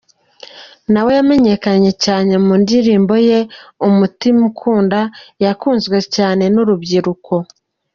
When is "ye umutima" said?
3.27-4.41